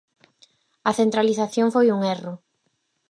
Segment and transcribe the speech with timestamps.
[0.89, 2.33] A centralización foi un erro.